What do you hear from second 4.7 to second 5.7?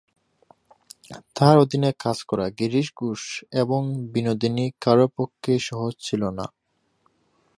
কারও পক্ষেই